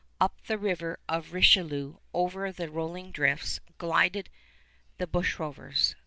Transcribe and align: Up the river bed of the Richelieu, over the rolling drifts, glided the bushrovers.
Up 0.19 0.41
the 0.47 0.57
river 0.57 0.97
bed 1.07 1.15
of 1.15 1.27
the 1.29 1.35
Richelieu, 1.35 1.97
over 2.11 2.51
the 2.51 2.71
rolling 2.71 3.11
drifts, 3.11 3.59
glided 3.77 4.31
the 4.97 5.05
bushrovers. 5.05 5.93